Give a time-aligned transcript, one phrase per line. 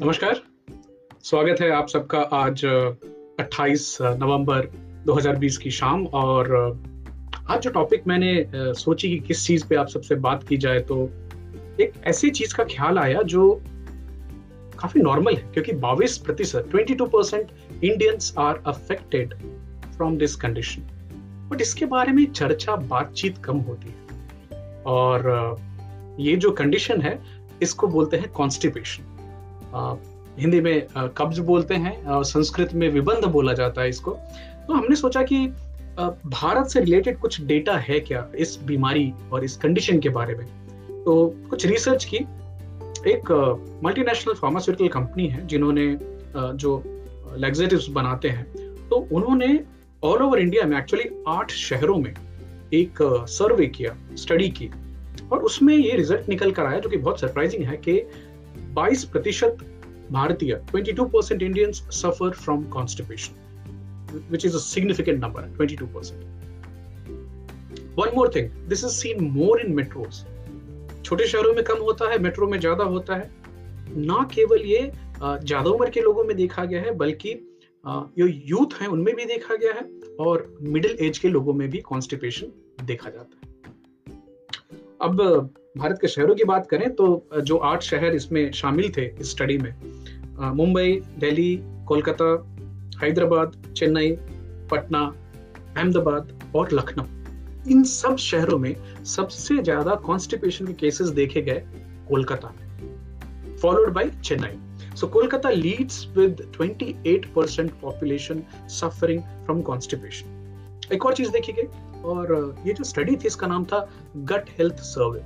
[0.00, 0.40] नमस्कार।
[1.24, 2.64] स्वागत है आप सबका आज
[3.40, 4.66] 28 नवंबर
[5.06, 6.50] 2020 की शाम और
[7.50, 10.98] आज जो टॉपिक मैंने सोची कि किस चीज़ पे आप सबसे बात की जाए तो
[11.80, 13.50] एक ऐसी चीज़ का ख्याल आया जो
[14.78, 19.34] काफ़ी नॉर्मल है, क्योंकि 22 प्रतिशत 22 percent Indians are affected
[19.96, 20.82] from this condition
[21.50, 25.56] but इसके बारे में चर्चा, बातचीत कम होती है। और
[26.20, 27.18] ये जो कंडीशन है,
[27.62, 29.16] इसको बोलते हैं कॉन्स्टिपेशन
[29.74, 30.86] हिंदी में
[31.18, 34.10] कब्ज बोलते हैं और संस्कृत में विबंध बोला जाता है इसको।
[34.66, 35.46] तो हमने सोचा कि
[35.98, 40.46] भारत से रिलेटेड कुछ डेटा है क्या इस बीमारी और इस कंडीशन के बारे में?
[41.04, 42.16] तो कुछ रिसर्च की।
[43.06, 43.30] एक
[43.84, 45.96] मल्टीनेशनल फार्मास्यूटिकल कंपनी है, जिन्होंने
[46.36, 46.82] जो
[47.36, 48.44] लेग्जेटिव्स बनाते हैं
[48.88, 49.58] तो उन्होंने
[50.02, 52.12] ऑल ओवर इंडिया में एक्चुअली आठ शहरों में
[52.74, 54.70] एक सर्वे किया स्टडी की।
[55.32, 57.98] और उसमें ये रिज़ल्ट निकल कर आया, जो कि बहुत सरप्राइजिंग है कि
[58.78, 59.58] 22 प्रतिशत
[60.12, 66.20] भारतीय 22 percent Indians suffer from constipation which is a significant number 22 percent
[67.98, 70.22] one more thing this is seen more in metros
[71.04, 73.30] छोटे शहरों में कम होता है मेट्रो में ज़्यादा होता है।
[73.98, 74.80] ना केवल ये
[75.20, 77.34] ज़्यादा उम्र के लोगों में देखा गया है, बल्कि
[77.84, 79.84] जो यूथ है, उनमें भी देखा गया है
[80.20, 82.52] और मिडिल एज के लोगों में भी कॉन्स्टिपेशन
[82.84, 83.48] देखा जाता है।
[85.00, 87.06] अब भारत के शहरों की बात करें तो
[87.40, 89.74] जो आठ शहर इसमें शामिल थे इस स्टडी में
[90.54, 91.56] मुंबई, दिल्ली,
[91.88, 92.30] कोलकाता,
[93.02, 94.10] हैदराबाद, चेन्नई,
[94.70, 95.00] पटना,
[95.76, 98.74] अहमदाबाद और लखनऊ। इन सब शहरों में
[99.06, 101.62] सबसे ज़्यादा कॉन्स्टिपेशन के केसेस देखे गए
[102.08, 104.94] कोलकाता में followed by Chennai.
[104.96, 111.66] So Kolkata leads with 28% population suffering from constipation एक और चीज़ देखी गई,
[112.02, 115.20] और ये जो स्टडी थी इसका नाम था गट हेल्थ सर्वे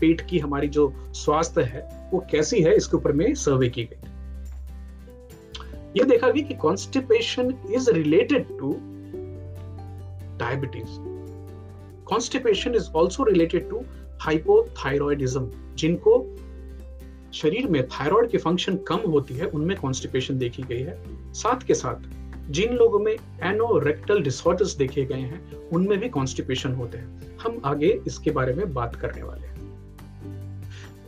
[0.00, 4.08] पेट की हमारी जो स्वास्थ्य है, वो कैसी है, इसके ऊपर में सर्वे की गई।
[5.96, 8.72] ये देखा गया कि constipation is related to
[10.38, 10.98] diabetes
[12.04, 13.82] constipation is also related to
[14.20, 16.36] hypothyroidism जिनको
[17.32, 21.02] शरीर में थायराइड की फ़ंक्शन कम होती है, उनमें कॉन्स्टिपेशन देखी गई है।
[21.32, 22.08] साथ के साथ,
[22.50, 23.12] जिन लोगों में
[23.42, 28.72] एनोरेक्टल डिसऑर्डर्स देखे गए हैं, उनमें भी कॉन्स्टिपेशन होते हैं। हम आगे इसके बारे में
[28.74, 29.59] बात करने वाले हैं।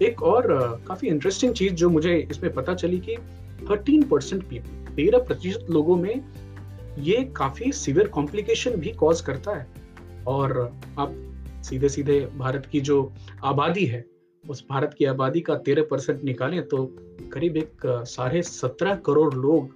[0.03, 0.47] एक और
[0.89, 3.17] काफ़ी इंटरेस्टिंग चीज़ जो मुझे इसमें पता चली कि
[3.67, 6.25] 13 परसेंट पीपल तेरह प्रतिशत लोगों में
[6.99, 9.67] ये काफ़ी सीवियर कॉम्प्लिकेशन भी कॉज करता है।
[10.27, 11.15] और आप
[11.63, 13.13] सीधे सीधे भारत की जो
[13.45, 14.05] आबादी है,
[14.49, 16.85] उस भारत की आबादी का तेरह परसेंट निकालें तो
[17.33, 19.71] करीब एक साढ़े सत्रह करोड़ लोग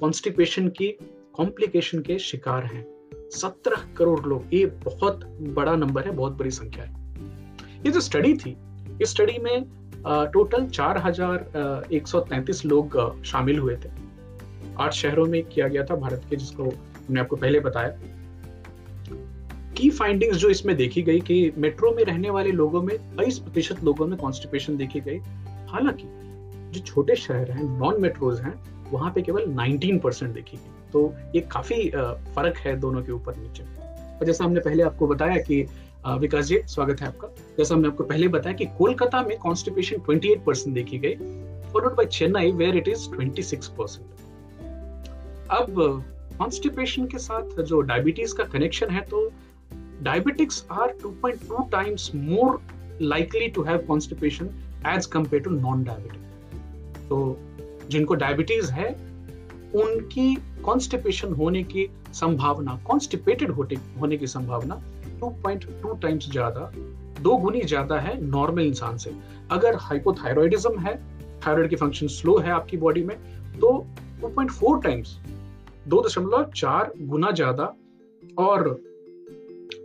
[0.00, 0.88] कॉन्स्टिपेशन की
[1.34, 2.86] कॉम्प्लिकेशन के शिकार हैं।
[3.30, 7.14] सत्रह करोड़ लोग, ये बहुत बड़ा नंबर है, बहुत बड़ी संख्या है।
[7.86, 8.56] ये जो स्टडी थी
[9.02, 9.64] इस स्टडी में
[10.32, 13.90] टोटल चार हज़ार एक सौ तैतीस लोग शामिल हुए थे।
[14.78, 17.98] आठ शहरों में किया गया था भारत के, जिसको हमने आपको पहले बताया।
[19.76, 23.82] की फाइंडिंग्स जो इसमें देखी गई कि मेट्रो में रहने वाले लोगों में तेईस प्रतिशत
[23.84, 25.18] लोगों में कॉन्स्टिपेशन देखी गई।
[25.68, 26.06] हालाँकि,
[26.72, 28.54] जो छोटे शहर हैं नॉन मेट्रोज हैं,
[28.90, 31.88] वहाँ पे केवल 19 परसेंट देखी गई। तो ये काफ़ी
[32.34, 33.62] फ़र्क है दोनों के ऊपर नीचे।
[34.18, 35.66] और जैसा हमने पहले आपको बताया कि
[36.06, 37.28] विकास जी, स्वागत है आपका।
[37.58, 41.14] जैसा हमने आपको पहले बताया कि कोलकाता में कॉन्स्टिपेशन 28 परसेंट देखी गई
[41.72, 44.06] followed by Chennai where it is 26 percent
[45.50, 45.74] अब
[46.38, 49.32] कॉन्स्टिपेशन के साथ जो डायबिटीज़ का कनेक्शन है तो
[50.02, 52.60] diabetics are 2.2 times more
[53.02, 54.50] likely to have constipation
[54.86, 57.38] as compare to non diabetic तो
[57.88, 58.88] जिनको डायबिटीज़ है,
[59.74, 60.34] उनकी
[60.64, 64.80] कॉन्स्टिपेशन होने की संभावना कॉन्स्टिपेटेड होने की संभावना
[65.20, 66.70] 2.2 टाइम्स ज़्यादा,
[67.22, 69.10] दो गुनी ज़्यादा है नॉर्मल इंसान से।
[69.50, 70.96] अगर हाइपोथायरॉयडिज्म है
[71.46, 73.16] थायराइड की फ़ंक्शन स्लो है आपकी बॉडी में
[73.60, 73.72] तो
[74.22, 75.18] 2.4 टाइम्स
[75.88, 77.74] दो दशमलव चार गुना ज़्यादा,
[78.38, 78.80] और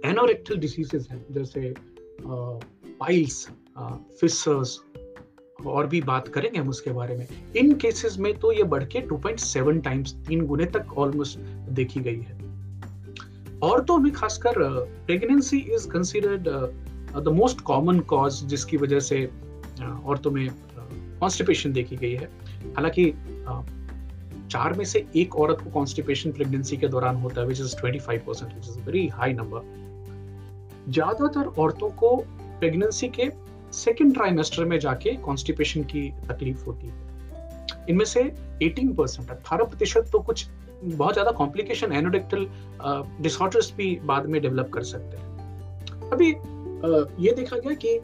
[0.05, 1.73] एनोरेक्टल डिसीजेस हैं, जैसे
[2.25, 3.47] पाइल्स
[4.19, 4.79] फिसर्स
[5.65, 9.01] और भी बात करेंगे हम उसके बारे में। इन केसेस में तो ये बढ़ के
[9.07, 11.39] 2.7 टाइम्स तीन गुने तक ऑलमोस्ट
[11.71, 12.37] देखी गई है।
[13.63, 14.57] औरतों में खासकर
[15.05, 16.47] pregnancy is considered
[17.17, 19.25] the most common cause जिसकी वजह से
[20.05, 20.47] औरतों में
[21.19, 22.25] कॉन्स्टिपेशन देखी गई है।
[22.75, 23.05] हालाँकि
[24.51, 28.19] चार में से एक औरत को कॉन्स्टिपेशन प्रेगनेंसी के दौरान होता है which is 25
[28.25, 32.15] percent which is very high number ज़्यादातर औरतों को
[32.59, 33.29] प्रेगनेंसी के
[33.73, 38.23] सेकेंड ट्राइमेस्टर में जाके कॉन्स्टिपेशन की तकलीफ़ होती है। इनमें से
[38.63, 40.45] 18 परसेंट अठारह प्रतिशत तो कुछ
[40.85, 42.47] बहुत ज़्यादा कॉम्प्लिकेशन एनोडेक्टल
[43.21, 46.29] डिसऑर्डर्स भी बाद में डेवलप कर सकते हैं। अभी
[47.25, 47.97] ये देखा गया कि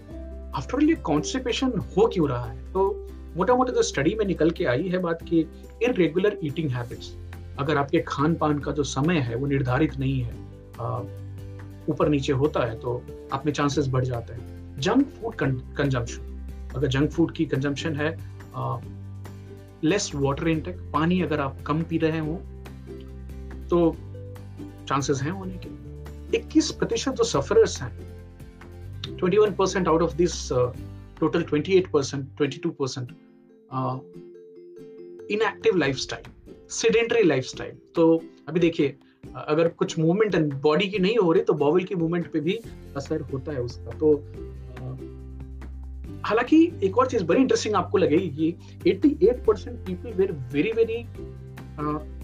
[0.56, 2.72] आफ्टर ये कॉन्स्टिपेशन हो क्यों रहा है?
[2.74, 5.40] तो मोटा मोटा जो स्टडी में निकल के आई है बात की
[5.84, 7.14] इरेगुलर ईटिंग हैबिट्स
[7.60, 10.34] अगर आपके खान पान का जो समय है वो निर्धारित नहीं है
[11.90, 13.02] ऊपर नीचे होता है तो
[13.34, 18.10] आप में चांसेस बढ़ जाते हैं। जंक फ़ूड कंजम्पशन अगर जंक फ़ूड की कंजम्पशन है
[19.84, 22.40] लेस वाटर इनटेक पानी अगर आप कम पी रहे हो
[23.70, 23.96] तो
[24.88, 25.70] चांसेस हैं होने के।
[26.32, 27.92] 21 प्रतिशत जो सफरर्स हैं
[29.18, 30.48] 21 percent out of this
[31.20, 33.12] total 28 percent 22 percent
[35.32, 38.96] inactive lifestyle sedentary lifestyle तो अभी देखिए,
[39.36, 42.60] अगर कुछ मूवमेंट बॉडी की नहीं हो रही तो बॉवल की मूवमेंट पे भी
[42.98, 44.14] असर होता है उसका। तो
[46.26, 51.04] हालाँकि एक और चीज़ बड़ी इंटरेस्टिंग आपको लगेगी कि 88 percent people were very very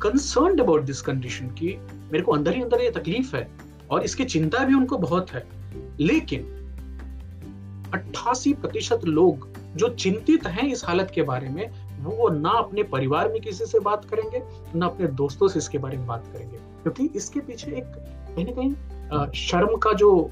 [0.01, 1.77] concern about this condition कि
[2.11, 3.47] मेरे को अंदर ही अंदर ये तकलीफ़ है
[3.91, 5.47] और इसकी चिंता भी उनको बहुत है।
[5.99, 6.41] लेकिन
[7.93, 13.29] 88 प्रतिशत लोग जो चिंतित हैं इस हालत के बारे में, वो ना अपने परिवार
[13.29, 14.41] में किसी से बात करेंगे,
[14.75, 17.83] ना अपने दोस्तों से इसके बारे में बात करेंगे। क्योंकि इसके पीछे एक
[18.35, 20.29] कहीं ना कहीं शर्म का जो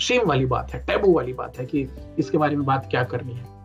[0.00, 1.88] शेम वाली बात है टैबू वाली बात है कि
[2.18, 3.57] इसके बारे में बात क्या करनी है।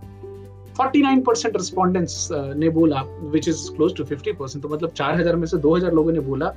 [0.79, 5.45] 49 परसेंट रिस्पॉन्डेंट्स ने बोला which is close to 50 percent तो मतलब 4000 में
[5.47, 6.47] से 2000 लोगों ने बोला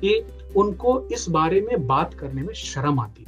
[0.00, 0.22] कि
[0.56, 3.26] उनको इस बारे में बात करने में शर्म आती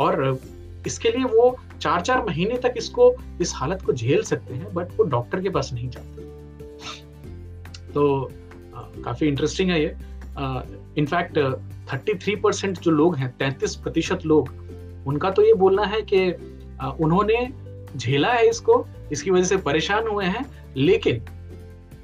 [0.00, 0.38] और
[0.86, 4.88] इसके लिए वो चार चार महीने तक इसको, इस हालत को झेल सकते हैं बट
[4.98, 6.22] वो डॉक्टर के पास नहीं जाते।
[7.92, 8.30] तो
[9.04, 9.94] काफ़ी इंटरेस्टिंग है ये।
[10.98, 11.38] इनफैक्ट
[11.92, 14.48] थर्टी थ्री परसेंट जो लोग हैं, तैतीस प्रतिशत लोग,
[15.06, 16.30] उनका तो ये बोलना है कि
[17.04, 17.48] उन्होंने
[17.96, 18.74] झेला है इसको
[19.12, 20.44] इसकी वजह से परेशान हुए हैं,
[20.76, 21.20] लेकिन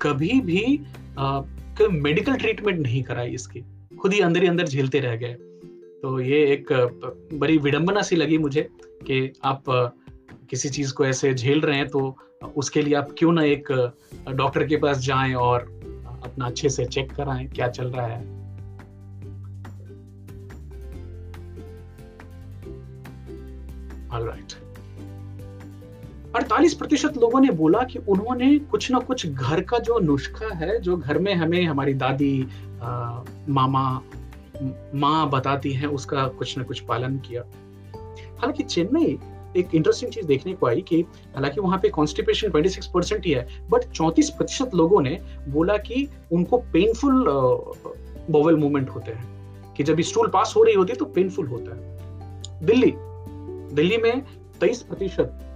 [0.02, 0.80] कभी भी
[1.80, 3.60] मेडिकल ट्रीटमेंट नहीं कराई इसकी।
[3.98, 5.34] खुद ही अंदर ही अंदर झेलते रह गए।
[6.02, 6.72] तो ये एक
[7.34, 8.68] बड़ी विडंबना सी लगी मुझे
[9.06, 9.64] कि आप
[10.50, 12.16] किसी चीज़ को ऐसे झेल रहे हैं तो
[12.56, 13.72] उसके लिए आप क्यों ना एक
[14.30, 15.60] डॉक्टर के पास जाएँ और
[16.24, 18.36] अपना अच्छे से चेक कराएँ क्या चल रहा है।
[24.20, 24.52] राइट
[26.38, 30.80] अड़तालीस प्रतिशत लोगों ने बोला कि उन्होंने कुछ ना कुछ घर का जो नुस्खा है
[30.80, 32.48] जो घर में हमें हमारी दादी
[32.82, 34.02] आ, मामा
[34.94, 37.42] माँ बताती हैं उसका कुछ ना कुछ पालन किया।
[38.38, 39.18] हालाँकि चेन्नई
[39.56, 41.00] एक इंटरेस्टिंग चीज़ देखने को आई कि
[41.34, 46.08] हालाँकि वहाँ पे कॉन्स्टिपेशन 26 परसेंट ही है बट 34 प्रतिशत लोगों ने बोला कि
[46.32, 47.24] उनको पेनफुल
[48.30, 49.26] बोवल मूवमेंट होते हैं
[49.74, 51.98] कि जब स्टूल पास हो रही होती है तो पेनफुल होता है।
[52.66, 52.92] दिल्ली
[53.74, 54.22] दिल्ली में
[54.60, 55.47] तेईस प्रतिशत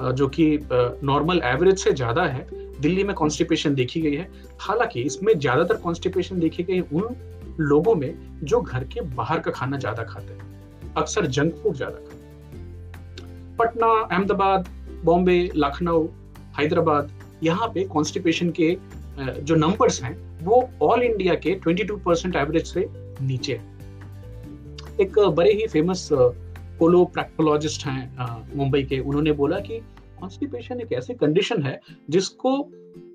[0.00, 2.46] जो कि नॉर्मल एवरेज से ज़्यादा है,
[2.80, 4.28] दिल्ली में कॉन्स्टिपेशन देखी गई है।
[4.60, 7.16] हालाँकि इसमें ज़्यादातर कॉन्स्टिपेशन देखी गई उन
[7.60, 11.96] लोगों में जो घर के बाहर का खाना ज़्यादा खाते हैं। अक्सर जंक फ़ूड ज़्यादा
[11.98, 12.20] खाते
[13.58, 14.68] पटना, अहमदाबाद,
[15.04, 16.06] बॉम्बे, लखनऊ,
[16.58, 17.10] हैदराबाद,
[17.42, 18.76] यहाँ पे कॉन्स्टिपेशन के
[19.18, 22.86] जो नंबर्स हैं, वो ऑल इंडिया के 22 परसेंट एवरेज से
[23.22, 23.70] नीचे है।
[25.00, 26.08] एक बड़े ही फ़ेमस
[26.78, 29.78] कोलोप्रैक्टोलॉजिस्ट हैं मुंबई के। उन्होंने बोला कि
[30.20, 31.80] कॉन्स्टिपेशन एक ऐसी कंडीशन है
[32.10, 32.56] जिसको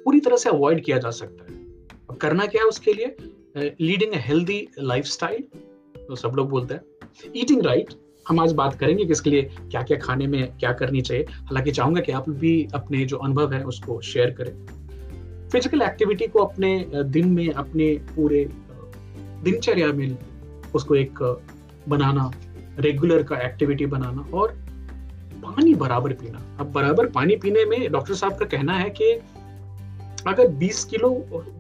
[0.06, 3.16] पूरी तरह से अवॉइड किया जा सकता है। करना क्या है उसके लिए?
[3.82, 5.44] लीडिंग ए हेल्दी लाइफस्टाइल
[6.00, 7.94] तो सब लोग बोलते हैं। ईटिंग राइट
[8.26, 11.72] हम आज बात करेंगे कि इसके लिए क्या क्या खाने में क्या करनी चाहिए। हालाँकि
[11.72, 14.52] चाहूँगा कि आप भी अपने जो अनुभव है उसको शेयर करें।
[15.50, 18.44] फ़िज़िकल एक्टिविटी को अपने दिन में, अपने पूरे
[19.44, 20.18] दिनचर्या में
[20.76, 21.20] उसको एक
[21.90, 22.32] बनाना
[22.80, 24.52] रेगुलर का एक्टिविटी बनाना और
[25.44, 29.12] पानी बराबर पीना। अब बराबर पानी पीने में डॉक्टर साहब का कहना है कि
[30.28, 31.10] अगर 20 किलो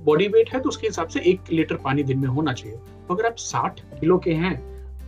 [0.05, 3.13] बॉडी वेट है तो उसके हिसाब से एक लीटर पानी दिन में होना चाहिए। तो
[3.13, 4.55] अगर आप 60 किलो के हैं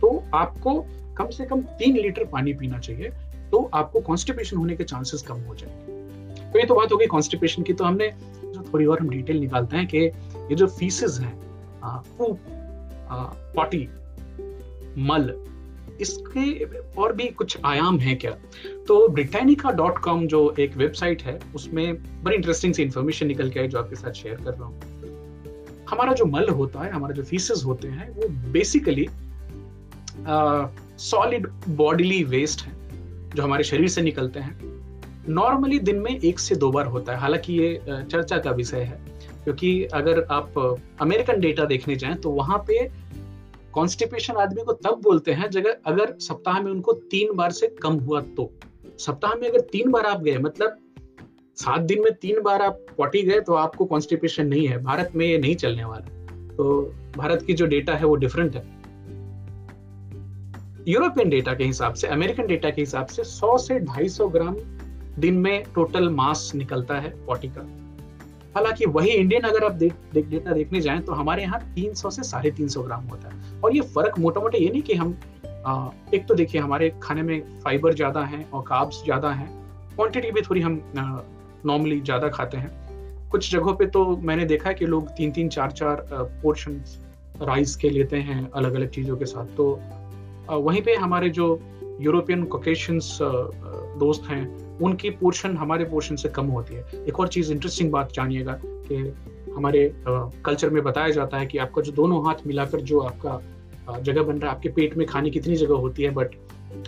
[0.00, 0.74] तो आपको
[1.18, 3.10] कम से कम तीन लीटर पानी पीना चाहिए
[3.50, 7.06] तो आपको कॉन्स्टिपेशन होने के चांसेस कम हो जाएँगे। तो ये तो बात हो गई
[7.06, 8.08] कॉन्स्टिपेशन की। तो हमने
[8.44, 11.34] जो थोड़ी और हम डिटेल निकालते हैं कि ये जो फीसेस हैं
[13.56, 13.88] पॉटी
[14.98, 15.32] मल
[16.00, 16.64] इसके
[17.00, 18.30] और भी कुछ आयाम हैं क्या?
[18.88, 23.60] तो ब्रिटानिका डॉट कॉम जो एक वेबसाइट है, उसमें बड़ी इंटरेस्टिंग सी इंफॉर्मेशन निकल के
[23.60, 27.22] आई जो आपके साथ शेयर कर रहा हूँ। हमारा जो मल होता है, हमारे जो
[27.24, 29.08] फीसेस होते हैं, वो बेसिकली
[31.00, 32.72] सॉलिड बॉडीली वेस्ट है,
[33.30, 34.58] जो हमारे शरीर से निकलते हैं।
[35.28, 39.00] नॉर्मली दिन में एक से दो बार होता है। हालाँकि ये चर्चा का विषय है,
[39.44, 40.58] क्योंकि अगर आप
[41.00, 42.78] अमेरिकन डेटा देखने जाएँ तो वहाँ पे
[43.74, 47.94] कॉन्स्टिपेशन आदमी को तब बोलते हैं जगह, अगर सप्ताह में उनको तीन बार से कम
[47.94, 48.50] हुआ तो।
[48.98, 50.76] सप्ताह में अगर तीन बार आप गए मतलब
[51.56, 55.26] सात दिन में तीन बार आप पॉटी गए तो आपको कॉन्स्टिपेशन नहीं है। भारत में
[55.26, 56.06] ये नहीं चलने वाला।
[56.56, 56.82] तो
[57.16, 58.62] भारत की जो डेटा है वो डिफरेंट है।
[60.88, 64.56] यूरोपियन डेटा के हिसाब से अमेरिकन डेटा के हिसाब से 100 से 250 ग्राम
[65.18, 67.62] दिन में टोटल मास निकलता है पॉटी का।
[68.54, 72.22] हालाँकि वही इंडियन अगर आप देख देख डेटा देखने जाएँ तो हमारे यहाँ 300 से
[72.22, 75.16] साढ़े तीन सौ ग्राम होता है। और ये फ़र्क मोटा मोटा ये नहीं कि हम
[75.66, 79.46] आ, एक तो देखिए हमारे खाने में फाइबर ज़्यादा है और काब्स ज़्यादा है
[79.96, 82.70] क्वांटिटी भी थोड़ी हम नॉर्मली ज़्यादा खाते हैं।
[83.30, 86.06] कुछ जगहों पे तो मैंने देखा है कि लोग तीन तीन चार चार
[86.42, 86.82] पोर्शन
[87.42, 89.68] राइस के लेते हैं अलग अलग चीज़ों के साथ। तो
[90.50, 91.48] वहीं पे हमारे जो
[92.00, 93.18] यूरोपियन कोकेशंस
[94.00, 94.44] दोस्त हैं
[94.80, 98.96] उनकी पोर्शन हमारे पोर्शन से कम होती है। एक और चीज़ इंटरेस्टिंग बात जानिएगा कि
[99.56, 99.92] हमारे
[100.44, 103.40] कल्चर में बताया जाता है कि आपका जो दोनों हाथ मिलाकर जो आपका
[104.00, 106.34] जगह बन रहा है, आपके पेट में खाने कितनी जगह होती है बट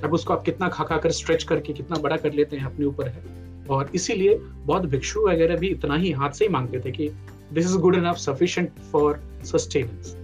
[0.05, 2.87] अब उसको आप कितना खा खा कर स्ट्रेच करके कितना बड़ा कर लेते हैं, अपने
[2.87, 6.91] ऊपर है। और इसीलिए बहुत भिक्षु वगैरह भी इतना ही हाथ से ही मांगते थे
[6.91, 7.09] कि
[7.53, 10.17] this is good enough sufficient for sustenance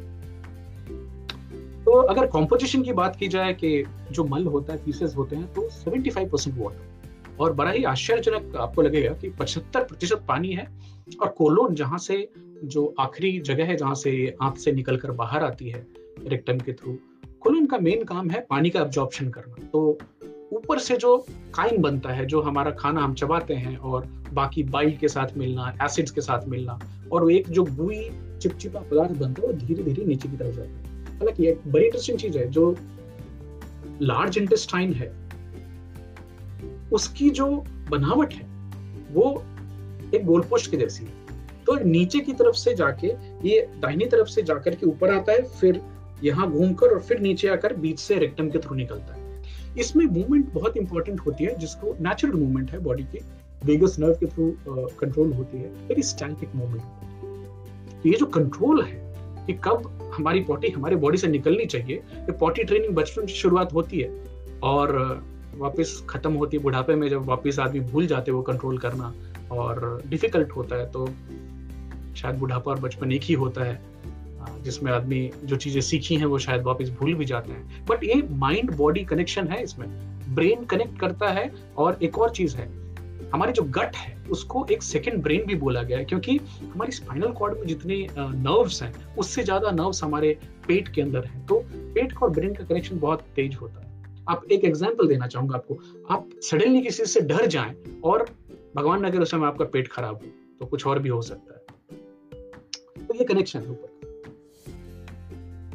[1.85, 5.53] तो अगर कॉम्पोजिशन की बात की जाए कि जो मल होता है पीसेस होते हैं
[5.55, 6.88] तो 75 परसेंट वाटर
[7.41, 10.69] और बड़ा ही आश्चर्यजनक आपको लगेगा कि 75 प्रतिशत पानी है
[11.23, 12.31] और कोलोन जहाँ से
[12.65, 15.87] जो आखिरी जगह है, जहाँ से आंत से निकलकर बाहर आती है
[16.27, 16.99] रेक्टम के थ्रू,
[17.41, 19.99] कोलोन का मेन काम है पानी का एब्जॉर्प्शन करना। तो
[20.53, 24.97] ऊपर से जो काइन बनता है, जो हमारा खाना हम चबाते हैं और बाकी बाइल
[24.97, 26.79] के साथ मिलना एसिड्स के साथ मिलना
[27.13, 28.11] और एक जो बुई
[28.43, 31.85] चिपचिपा पदार्थ बनता है, वो धीरे धीरे नीचे की तरफ़ जाता है। हालाँकि एक बड़ी
[31.85, 32.77] इंटरेस्टिंग चीज़ है, जो
[34.03, 35.28] लार्ज इंटेस्टाइन है
[36.93, 37.47] उसकी जो
[37.91, 38.47] बनावट है,
[39.13, 39.43] वो
[40.15, 41.11] एक गोलपोस्ट के जैसी है।
[41.67, 43.07] तो नीचे की तरफ़ से जाके,
[43.49, 45.81] ये दाहिनी तरफ़ से जाकर के ऊपर आता है, फिर
[46.25, 49.43] यहाँ घूमकर और फिर नीचे आकर बीच से रेक्टम के थ्रू निकलता है।
[49.79, 53.21] इसमें मूवमेंट बहुत इंपॉर्टेंट होती है, जिसको नेचुरल मूवमेंट है बॉडी के।
[53.65, 59.15] वेगस नर्व के थ्रू कंट्रोल होती है वेरी स्टैटिक मूवमेंट ये जो कंट्रोल है
[59.47, 63.73] कि कब हमारी पॉटी हमारे बॉडी से निकलनी चाहिए, ये पॉटी ट्रेनिंग बचपन से शुरुआत
[63.75, 64.25] होती है।
[64.63, 64.93] और
[65.59, 69.13] वापस खत्म होती है बुढ़ापे में, जब वापस आदमी भूल जाते वो कंट्रोल करना
[69.53, 71.07] और डिफ़िकल्ट होता है तो
[72.17, 73.81] शायद बुढ़ापा और बचपन एक ही होता है
[74.65, 78.23] जिसमें आदमी जो चीज़ें सीखी हैं वो शायद वापस भूल भी जाते हैं। बट ये
[78.39, 79.89] माइंड बॉडी कनेक्शन है इसमें।
[80.35, 82.67] ब्रेन कनेक्ट करता है और एक और चीज़ है,
[83.33, 87.33] हमारे जो गट है, उसको एक सेकेंड ब्रेन भी बोला गया है, क्योंकि हमारी स्पाइनल
[87.33, 90.37] कॉर्ड में जितने नर्व्स हैं, उससे ज़्यादा नर्व्स हमारे
[90.69, 93.88] पेट के अंदर हैं। तो पेट और ब्रेन का कनेक्शन बहुत तेज होता है।
[94.29, 95.79] आप एक एग्ज़ाम्पल देना चाहूँगा आपको।
[96.11, 98.27] आप सडनली किसी से डर जाएँ और
[98.77, 101.55] भगवान न करे उस समय आपका पेट खराब हो तो कुछ और भी हो सकता
[101.55, 101.61] है।
[103.07, 103.97] तो ये कनेक्शन है ऊपर।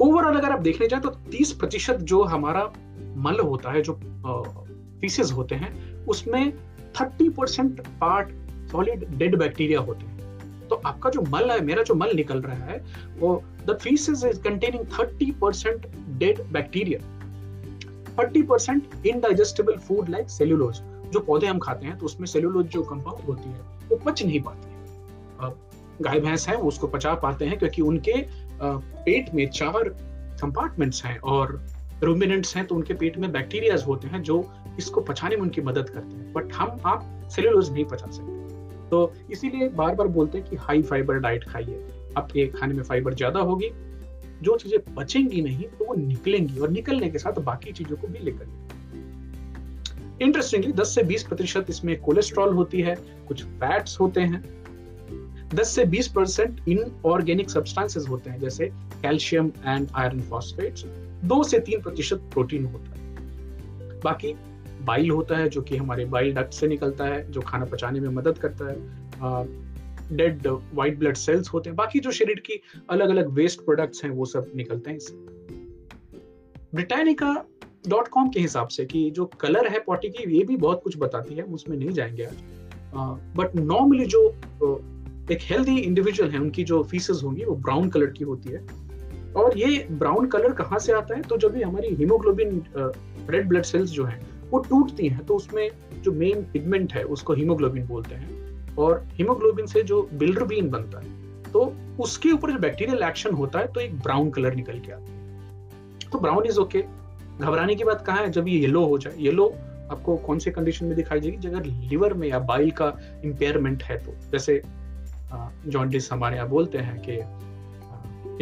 [0.01, 2.73] ओवरऑल अगर आप देखने जाए तो 30 प्रतिशत जो हमारा
[3.17, 3.93] मल होता है, जो
[5.01, 6.53] फीसेस होते हैं, उसमें
[6.93, 8.29] 30 percent part
[8.71, 12.65] solid dead bacteria होते हैं। तो आपका जो मल है, मेरा जो मल निकल रहा
[12.65, 12.83] है,
[13.19, 17.12] वो the faeces is containing 30 percent dead bacteria
[18.17, 20.81] 30 percent indigestible food like cellulose
[21.13, 24.41] जो पौधे हम खाते हैं तो उसमें सेल्यूलोज जो कंपाउंड होती है, वो पच नहीं
[24.41, 25.51] पाती है।
[26.01, 28.13] गाय भैंस है, वो उसको पचा पाते हैं, क्योंकि उनके
[28.61, 29.89] पेट में चार
[30.41, 31.59] कंपार्टमेंट्स हैं और
[32.03, 34.45] रूमिनेंट्स हैं तो उनके पेट में बैक्टीरियाज होते हैं, जो
[34.79, 39.13] इसको पचाने में उनकी मदद करते हैं। बट हम, आप सेल्यूलोज नहीं पचा सकते। तो
[39.31, 41.83] इसीलिए बार बार बोलते हैं कि हाई फाइबर डाइट खाइए।
[42.17, 43.69] आपके खाने में फाइबर ज़्यादा होगी
[44.43, 48.19] जो चीज़ें बचेंगी नहीं तो वो निकलेंगी और निकलने के साथ बाकी चीज़ों को भी
[48.19, 48.47] लेकर
[50.21, 52.95] इंटरेस्टिंगली 10 से 20 प्रतिशत इसमें कोलेस्ट्रॉल होती है,
[53.27, 54.43] कुछ फैट्स होते हैं।
[55.55, 58.65] 10 से 20 परसेंट इन ऑर्गेनिक सब्सटेंसेस होते हैं, जैसे
[59.01, 60.85] कैल्शियम एंड आयरन फॉस्फेट्स
[61.23, 63.15] दो से तीन प्रतिशत प्रोटीन होता है।
[63.99, 64.33] बाकी
[64.81, 68.09] बाइल होता है, जो कि हमारे बाइल डक्ट से निकलता है, जो खाना पचाने में
[68.09, 68.75] मदद करता है।
[70.11, 74.11] डेड व्हाइट ब्लड सेल्स होते हैं। बाकी जो शरीर की अलग अलग वेस्ट प्रोडक्ट्स हैं,
[74.11, 75.15] वो सब निकलते हैं इससे।
[76.75, 77.45] ब्रिटानिका
[77.87, 80.97] डॉट कॉम के हिसाब से कि जो कलर है पॉटी की, ये भी बहुत कुछ
[80.97, 82.37] बताती है, उसमें नहीं जाएँगे आज।
[83.37, 84.27] बट नॉर्मली जो
[85.31, 88.65] एक हेल्दी इंडिविजुअल है, उनकी जो फीसेस होंगी, वो ब्राउन कलर की होती है।
[89.33, 91.21] और ये ब्राउन कलर कहाँ से आता है?
[91.21, 92.63] तो जब भी हमारी हीमोग्लोबिन
[93.29, 94.19] रेड ब्लड सेल्स जो है,
[94.51, 95.69] वो टूटती हैं तो उसमें
[96.01, 101.51] जो मेन पिगमेंट है, उसको हीमोग्लोबिन बोलते हैं। और हीमोग्लोबिन से जो बिल्डरबीन बनता है
[101.51, 105.03] तो उसके ऊपर जो बैक्टीरियल एक्शन होता है तो एक ब्राउन कलर निकल के आता
[105.03, 106.81] है। तो ब्राउन इज़ ओके
[107.39, 108.29] घबराने की बात कहाँ है?
[108.31, 109.47] जब ये येलो हो जाए येलो
[109.91, 111.47] आपको कौन से कंडीशन में दिखाई देगी?
[111.47, 112.87] अगर लिवर में या बाइल का
[113.25, 114.61] इम्पेयरमेंट है तो। जैसे
[115.67, 117.13] जॉन्डिस हमारे यहाँ बोलते हैं कि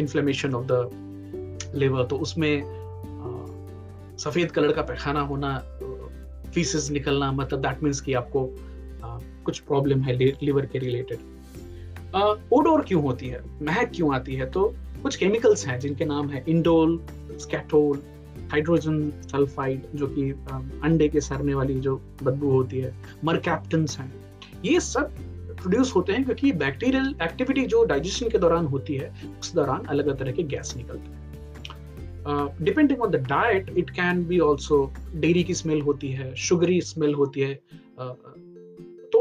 [0.02, 2.62] इन्फ्लेमेशन ऑफ़ द लिवर तो उसमें
[4.18, 5.58] सफ़ेद कलर का पैखाना होना
[6.54, 8.40] फीसेस निकलना मतलब दैट मीन्स कि आपको
[9.44, 11.18] कुछ प्रॉब्लम है लीवर के रिलेटेड
[12.52, 13.42] ओडोर क्यों होती है?
[13.62, 14.50] महक क्यों आती है?
[14.50, 17.00] तो कुछ केमिकल्स हैं जिनके नाम है इंडोल
[17.40, 18.02] स्कैटोल
[18.52, 20.30] हाइड्रोजन सल्फाइड जो कि
[20.84, 22.94] अंडे के सरने वाली जो बदबू होती है।
[23.24, 24.12] मरकैप्टन्स हैं।
[24.64, 25.16] ये सब
[25.62, 30.06] प्रोड्यूस होते हैं क्योंकि बैक्टीरियल एक्टिविटी जो डाइजेशन के दौरान होती है उस दौरान अलग
[30.06, 31.22] अलग तरह के गैस निकलते हैं।
[32.62, 37.14] Depending on the diet it can be also dairy की स्मेल होती है शुगरी स्मेल
[37.14, 37.60] होती है
[38.00, 38.14] uh,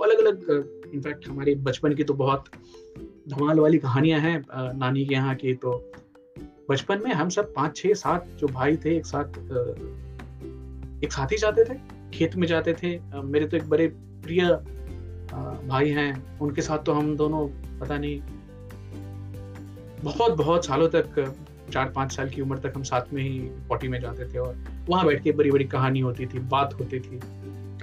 [0.04, 2.46] अलग अलग इनफैक्ट हमारे बचपन की तो बहुत
[3.30, 4.44] धमाल वाली कहानियाँ हैं
[4.78, 5.72] नानी के यहाँ की तो।
[6.70, 9.38] बचपन में हम सब पाँच, छह, सात जो भाई थे एक साथ
[11.04, 11.76] एक साथ ही जाते थे,
[12.14, 13.88] खेत में जाते थे। मेरे तो एक बड़े
[14.24, 14.44] प्रिय
[15.68, 17.48] भाई हैं, उनके साथ तो हम दोनों,
[17.80, 18.20] पता नहीं,
[20.04, 21.36] बहुत बहुत सालों तक
[21.72, 23.40] चार, पाँच साल की उम्र तक हम साथ में ही
[23.70, 24.56] पॉटी में जाते थे और
[24.90, 27.20] वहाँ बैठ के बड़ी बड़ी कहानी होती थी, बात होती थी।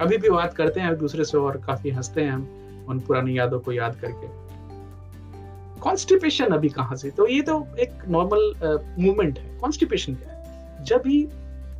[0.00, 3.60] अभी भी बात करते हैं दूसरे से और काफ़ी हँसते हैं हम उन पुरानी यादों
[3.60, 4.26] को याद करके।
[5.80, 7.10] कॉन्स्टिपेशन अभी कहाँ से?
[7.10, 8.52] तो ये तो एक नॉर्मल
[8.98, 10.84] मूवमेंट है। कॉन्स्टिपेशन क्या है?
[10.84, 11.20] जब भी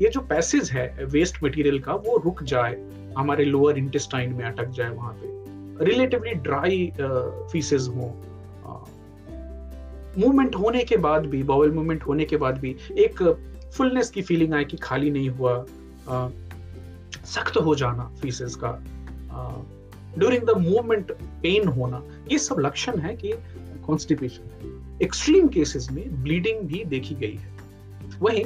[0.03, 2.77] ये जो पैसेज है वेस्ट मटेरियल का, वो रुक जाए,
[3.19, 6.93] हमारे लोअर इंटेस्टाइन में अटक जाए वहाँ पे रिलेटिवली ड्राई
[7.53, 8.15] फीसेज हो
[10.19, 13.23] मूवमेंट होने के बाद भी बाउल मूवमेंट होने के बाद भी, एक
[13.75, 15.65] फुलनेस की फीलिंग आए कि खाली नहीं हुआ
[17.35, 18.71] सख्त हो जाना फीसेस का
[20.19, 23.33] ड्यूरिंग द मूवमेंट पेन होना ये सब लक्षण है कि
[23.87, 27.57] कॉन्स्टिपेशन एक्सट्रीम केसेस में ब्लीडिंग भी देखी गई है।
[28.21, 28.45] वहीं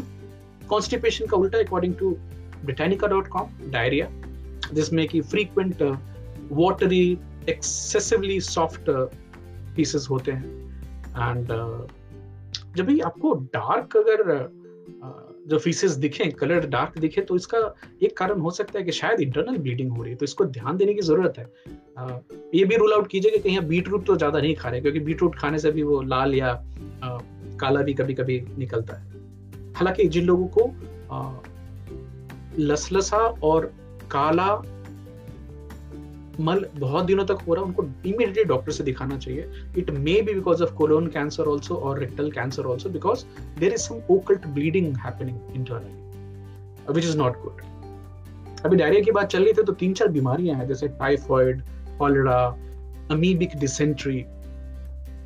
[0.68, 2.10] कॉन्स्टिपेशन का उल्टा according to
[2.64, 4.08] Britannica dot com diarrhoea
[4.72, 5.82] जिसमें कि frequent
[6.52, 8.90] watery excessively soft
[9.76, 10.60] pieces होते हैं।
[11.12, 14.22] एंड uh, जब भी आपको डार्क अगर
[15.46, 17.58] जो फीसेस दिखे कलर डार्क दिखे तो इसका
[18.02, 20.76] एक कारण हो सकता है कि शायद इंटरनल ब्लीडिंग हो रही है तो इसको ध्यान
[20.76, 21.44] देने की ज़रूरत है।
[21.98, 22.18] आ,
[22.54, 25.00] ये भी रूल आउट कीजिए कि कहीं बीट रूट तो ज़्यादा नहीं खा रहे क्योंकि
[25.00, 27.18] बीट रूट खाने से भी वो लाल या आ,
[27.60, 29.10] काला भी कभी कभी निकलता है।
[29.74, 30.70] हालाँकि जिन लोगों को
[32.58, 33.72] लसलसा और
[34.10, 34.48] काला
[36.40, 39.46] मल, बहुत दिनों तक हो रहा है, उनको इमीडिएटली डॉक्टर से दिखाना चाहिए।
[39.78, 43.24] It may be because of colon cancer also और rectal cancer also because
[43.58, 47.60] there is some occult bleeding happening internally which is not good
[48.64, 51.62] अभी डायरिया की बात चल रही थी तो तीन चार बीमारियाँ हैं, जैसे टाइफॉइड
[51.98, 52.38] कॉलरा
[53.10, 54.24] अमीबिक डिसेंट्री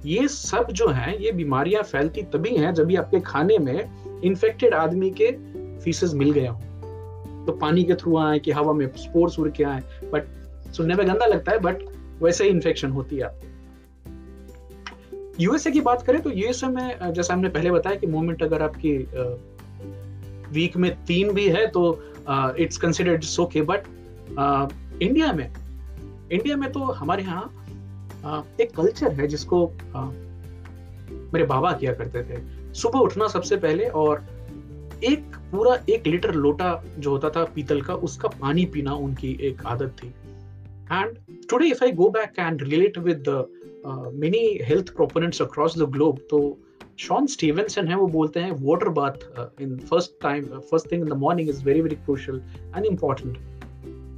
[0.05, 4.75] ये सब जो हैं, ये बीमारियाँ फैलती तभी हैं जब भी आपके खाने में इन्फेक्टेड
[4.75, 5.31] आदमी के
[5.81, 6.61] फीसेस मिल गया हो।
[7.47, 10.29] तो पानी के थ्रू आए कि हवा में स्पोर्ट्स उड़ के आए बट
[10.73, 11.83] सुनने में गंदा लगता है बट
[12.23, 13.55] वैसे ही इन्फेक्शन होती है आपको।
[15.41, 18.97] यूएसए की बात करें तो यूएसए में जैसा हमने पहले बताया कि मूवमेंट अगर आपकी
[20.53, 21.83] वीक में तीन भी है तो
[22.59, 23.87] it's considered okay but
[25.03, 25.51] India में
[26.33, 29.67] इंडिया में तो हमारे यहाँ एक कल्चर है जिसको
[31.33, 32.41] मेरे बाबा किया करते थे।
[32.75, 34.25] सुबह उठना सबसे पहले और
[35.05, 39.65] एक पूरा एक लीटर लोटा जो होता था पीतल का, उसका पानी पीना उनकी एक
[39.67, 40.13] आदत थी।
[40.89, 41.19] And
[41.49, 43.49] today, if I go back and relate with the
[43.85, 46.59] uh, many health proponents across the globe, तो
[46.99, 51.17] शॉन स्टीवेंसन है वो बोलते हैं water bath in first time first thing in the
[51.17, 52.41] morning is very very crucial
[52.77, 53.37] and important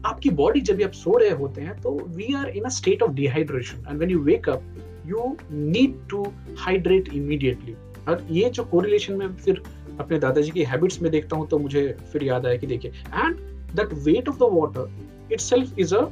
[0.06, 3.02] आपकी body जब भी आप सो रहे होते हैं तो we are in a state
[3.02, 4.62] of dehydration and when you wake up
[5.06, 6.22] you need to
[6.58, 7.74] hydrate immediately
[8.08, 9.62] और ये जो कोरिलेशन में फिर
[10.00, 13.36] अपने दादाजी की हैबिट्स में देखता हूँ तो मुझे फिर याद आया कि देखिए and
[13.76, 16.06] that weight of the water itself is a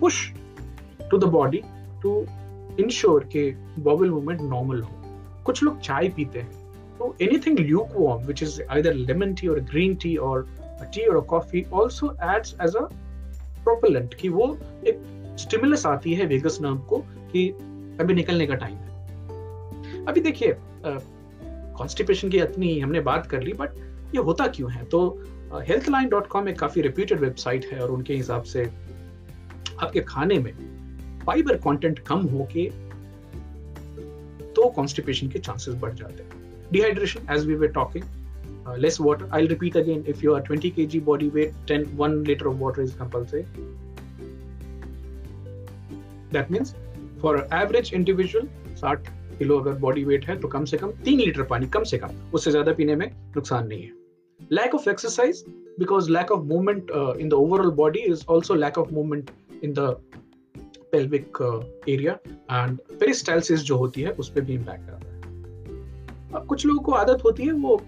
[0.00, 0.32] push
[1.10, 1.62] to the body
[2.02, 2.20] to
[2.80, 4.90] ensure के बॉबल मूवमेंट नॉर्मल हो
[5.44, 6.62] कुछ लोग चाय पीते हैं
[6.98, 7.58] तो anything
[7.96, 10.46] lukewarm which is either lemon tea और ग्रीन टी और
[10.94, 12.88] टी और coffee also adds as a
[13.64, 15.00] propellant कि वो एक
[15.38, 16.98] स्टिमुलस आती है वेगस नर्व को
[17.32, 17.48] कि
[18.00, 20.56] अभी निकलने का टाइम है। अभी देखिए
[21.78, 23.70] कॉन्स्टिपेशन की इतनी हमने बात कर ली बट
[24.14, 24.84] ये होता क्यों है?
[24.84, 28.64] तो हेल्थ लाइन डॉट कॉम एक काफ़ी रिप्यूटेड वेबसाइट है और उनके हिसाब से
[29.84, 30.52] आपके खाने में
[31.26, 32.68] फाइबर कंटेंट कम हो तो के
[34.54, 38.04] तो कॉन्स्टिपेशन के चांसेस बढ़ जाते हैं। Dehydration as we were talking
[38.78, 42.22] less water I repeat again if you are twenty K G body weight ten one
[42.26, 43.42] litre of water is compulsory
[46.32, 46.74] that means
[47.22, 51.42] for average individual साठ kilo अगर body weight है तो कम से कम तीन litre
[51.42, 53.92] पानी, कम से कम। उससे ज़्यादा पीने में नुकसान नहीं है।
[54.52, 55.44] Lack of exercise
[55.78, 59.30] because lack of movement in the overall body is also lack of movement
[59.62, 59.78] in the
[60.92, 61.38] pelvic
[61.88, 65.20] area and peristalsis जो होती है, उस पर भी इम्पैक्ट आता है।
[66.34, 67.80] अब कुछ लोगों को आदत होती है, वो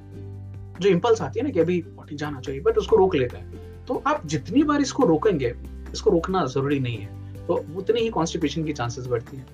[0.81, 3.85] जो इम्पल्स आती है ना कि अभी पॉटी जाना चाहिए बट उसको रोक लेता है।
[3.87, 5.55] तो आप जितनी बार इसको रोकेंगे,
[5.93, 9.47] इसको रोकना ज़रूरी नहीं है। तो उतनी ही कॉन्स्टिपेशन की चांसेस बढ़ती है।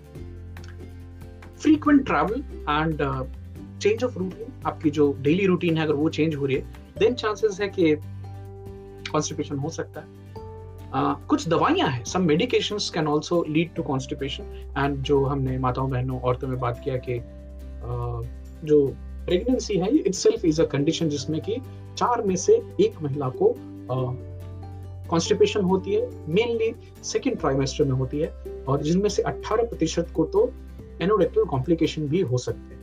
[1.58, 3.02] Frequent travel and
[3.80, 7.14] change of routine आपकी जो डेली रूटीन है, अगर वो चेंज हो रही है देन
[7.14, 7.94] चांसेस है कि
[9.12, 10.21] कॉन्स्टिपेशन हो सकता है।
[10.94, 16.20] कुछ दवाइयाँ हैं। Some medications can also lead to constipation and जो हमने माताओं बहनों,
[16.20, 17.18] औरतों में बात किया कि
[18.66, 18.86] जो
[19.26, 21.56] प्रेगनेंसी है itself is a condition जिसमें कि
[21.96, 23.54] चार में से एक महिला को
[25.08, 26.74] कॉन्स्टिपेशन होती है। मेनली
[27.04, 28.28] सेकेंड ट्राइमेस्टर में होती है।
[28.68, 30.50] और जिनमें से 18 प्रतिशत को तो
[31.02, 32.80] एनोरेक्टल कॉम्प्लिकेशन भी हो सकते हैं।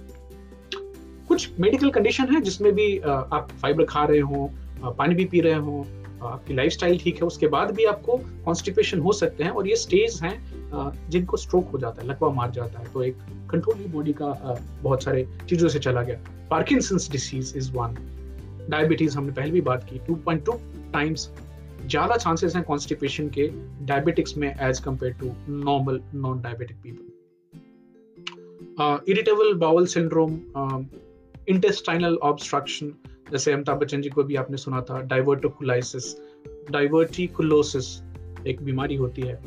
[1.27, 4.49] कुछ मेडिकल कंडीशन है जिसमें भी आप फाइबर खा रहे हो
[4.97, 5.85] पानी भी पी रहे हो।
[6.23, 10.19] आपकी लाइफस्टाइल ठीक है, उसके बाद भी आपको कॉन्स्टिपेशन हो सकते हैं और ये स्टेज
[10.23, 13.17] हैं जिनको स्ट्रोक हो जाता है, लकवा मार जाता है तो एक
[13.51, 14.31] कंट्रोल बॉडी का
[14.83, 16.17] बहुत सारे चीज़ों से चला गया।
[16.49, 17.95] Parkinson's disease is one
[18.69, 20.57] diabetes हमने पहले भी बात की 2.2
[20.93, 21.29] टाइम्स
[21.85, 23.47] ज़्यादा चांसेस हैं कॉन्स्टिपेशन के
[23.85, 27.05] डायबिटिक्स में as compare to normal non diabetic people
[29.11, 30.31] irritable bowel syndrome
[31.47, 32.91] intestinal obstruction
[33.31, 36.15] जैसे अमिताभ बच्चन जी को भी आपने सुना था डाइवर्टोकुलाइसिस
[36.71, 37.87] डाइवर्टिकुलोसिस
[38.47, 39.39] एक बीमारी होती है।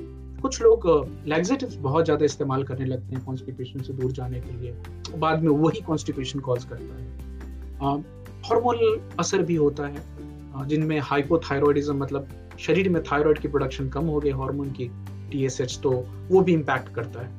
[0.43, 0.87] कुछ लोग
[1.27, 4.73] लैग्जेटिव्स बहुत ज़्यादा इस्तेमाल करने लगते हैं कॉन्स्टिपेशन से दूर जाने के लिए।
[5.19, 8.01] बाद में वही कॉन्स्टिपेशन कॉज करता है।
[8.45, 12.29] हार्मोनल असर भी होता है। जिनमें हाइपोथायरॉयडिज्म मतलब
[12.61, 14.91] शरीर में थायराइड की प्रोडक्शन कम हो गई हार्मोन की
[15.31, 15.91] टीएसएच तो
[16.31, 17.31] वो भी इम्पैक्ट करता है।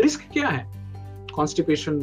[0.00, 0.66] रिस्क क्या है?
[1.34, 1.94] कॉन्स्टिपेशन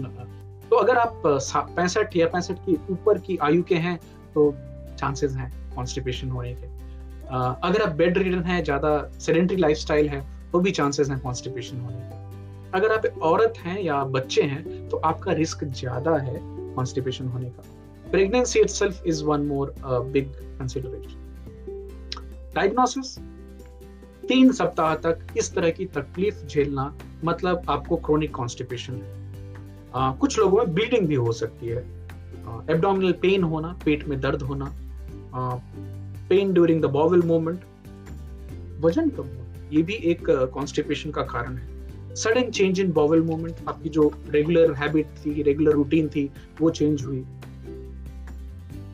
[0.71, 3.97] तो अगर आप पैंसठ या पैंसठ की ऊपर की आयु के हैं
[4.33, 4.53] तो
[4.99, 6.67] चांसेस हैं कॉन्स्टिपेशन होने के।
[7.67, 11.97] अगर आप बेड रिडन है, ज़्यादा सेडेंट्री लाइफस्टाइल है तो भी चांसेस हैं कॉन्स्टिपेशन होने
[11.97, 12.19] के।
[12.77, 16.39] अगर आप औरत हैं या बच्चे हैं तो आपका रिस्क ज़्यादा है
[16.75, 21.17] कॉन्स्टिपेशन होने का। Pregnancy itself is one more big consideration
[22.55, 23.17] diagnosis
[24.27, 29.20] तीन सप्ताह तक इस तरह की तकलीफ़ झेलना मतलब आपको क्रोनिक कॉन्स्टिपेशन है।
[29.93, 31.79] आ, कुछ लोगों में ब्लीडिंग भी हो सकती है।
[32.69, 34.73] एब्डोमिनल पेन होना पेट में दर्द होना
[36.29, 37.59] pain during the bowel movement
[38.81, 43.55] वज़न कम होना ये भी एक कॉन्स्टिपेशन का कारण है। Sudden change in bowel movement
[43.69, 46.29] आपकी जो रेगुलर हैबिट थी रेगुलर रूटीन थी
[46.61, 47.23] वो चेंज हुई।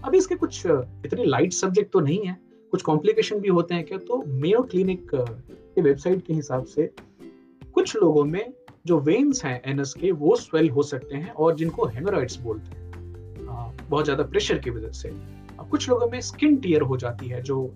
[0.06, 2.38] अभी इसके कुछ इतने लाइट सब्जेक्ट तो नहीं है
[2.74, 3.98] कुछ कॉम्प्लिकेशन भी होते हैं क्या?
[3.98, 6.90] तो मेयो क्लिनिक के वेबसाइट के हिसाब से
[7.74, 8.54] कुछ लोगों में
[8.88, 12.86] जो वेन्स हैं एनस के, वो स्वेल हो सकते हैं और जिनको हेमोराइड्स बोलते हैं।
[13.90, 15.12] बहुत ज़्यादा प्रेशर की वजह से।
[15.70, 17.74] कुछ लोगों में स्किन टीयर हो जाती है, जो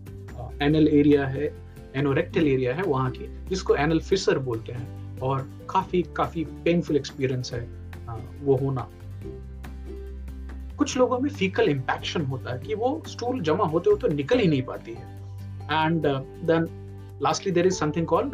[0.62, 1.54] एनल एरिया है
[1.96, 7.54] एनोरेक्टल एरिया है वहाँ की, जिसको एनल फिसर बोलते हैं और काफ़ी काफ़ी पेनफुल एक्सपीरियंस
[7.54, 7.62] है
[8.42, 8.88] वो होना।
[10.78, 14.40] कुछ लोगों में फीकल इंपैक्शन होता है कि वो स्टूल जमा होते हो तो निकल
[14.40, 15.06] ही नहीं पाती है।
[15.72, 16.08] And
[16.46, 16.68] then
[17.24, 18.34] lastly there is something called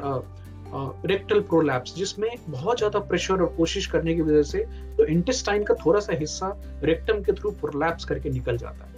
[0.73, 4.59] rectal prolapse जिसमें बहुत ज़्यादा प्रेशर और कोशिश करने की वजह से
[4.97, 6.47] तो इंटेस्टाइन का थोड़ा सा हिस्सा
[6.83, 8.95] रेक्टम के थ्रू प्रोलैप्स करके निकल जाता है।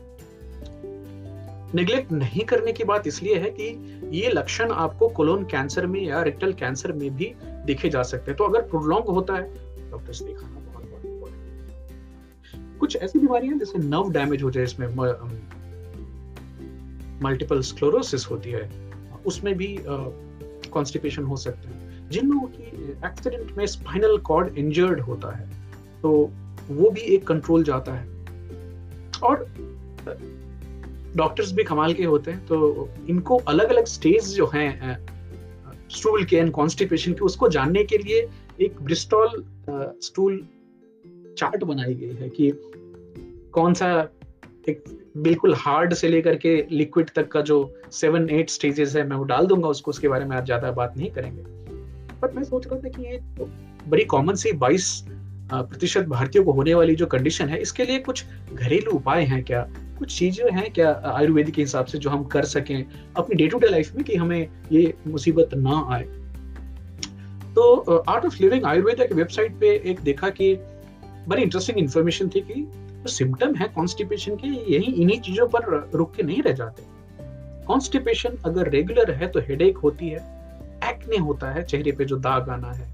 [1.75, 3.67] निग्लेक्ट नहीं करने की बात इसलिए है कि
[4.13, 7.33] ये लक्षण आपको कोलोन कैंसर में या रेक्टल कैंसर में भी
[7.65, 9.43] देखे जा सकते हैं। तो अगर प्रोलॉन्ग होता है
[9.91, 14.87] डॉक्टर से दिखाना बहुत बहुत कुछ ऐसी बीमारियाँ जैसे नर्व डैमेज हो जाए, इसमें
[17.23, 18.69] मल्टीपल स्क्लोरोसिस होती है।
[19.25, 19.75] उसमें भी
[20.69, 25.47] कॉन्स्टिपेशन हो सकते हैं। जिन लोगों की एक्सीडेंट में स्पाइनल कॉर्ड इंजर्ड होता है
[26.01, 26.11] तो
[26.69, 28.07] वो भी एक कंट्रोल जाता है।
[29.23, 29.47] और
[31.15, 34.97] डॉक्टर्स भी कमाल के होते हैं तो इनको अलग अलग स्टेज जो हैं
[35.89, 38.27] स्टूल के एंड कॉन्स्टिपेशन के, उसको जानने के लिए
[38.61, 39.43] एक ब्रिस्टॉल
[40.01, 40.47] स्टूल
[41.37, 42.51] चार्ट बनाई गई है कि
[43.53, 43.89] कौन सा
[44.69, 44.83] एक
[45.17, 47.57] बिल्कुल हार्ड से लेकर के लिक्विड तक का जो
[47.91, 50.97] सेवन एट स्टेजेस है, मैं वो डाल दूँगा उसको, उसके बारे में आज ज़्यादा बात
[50.97, 51.41] नहीं करेंगे।
[52.21, 53.49] बट मैं सोच रहा था कि ये तो
[53.87, 55.03] बड़ी कॉमन सी बाईस
[55.51, 59.61] प्रतिशत भारतीयों को होने वाली जो कंडीशन है, इसके लिए कुछ घरेलू उपाय हैं क्या?
[59.99, 62.85] कुछ चीज़ें हैं क्या आयुर्वेद के हिसाब से जो हम कर सकें
[63.17, 66.03] अपनी डे टू डे लाइफ में कि हमें ये मुसीबत ना आए?
[67.55, 70.53] तो आर्ट ऑफ़ लिविंग आयुर्वेदा की वेबसाइट पे एक देखा कि
[71.27, 72.61] बड़ी इंटरेस्टिंग इंफॉर्मेशन थी कि
[72.99, 76.83] जो सिम्टम है कॉन्स्टिपेशन के, यही इन्हीं चीज़ों पर रुक के नहीं रह जाते।
[77.67, 80.19] कॉन्स्टिपेशन अगर रेगुलर है तो हेडेक होती है
[80.83, 82.87] एक्ने होता है, चेहरे पे जो दाग आना है